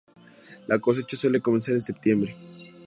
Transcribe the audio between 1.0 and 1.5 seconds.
suele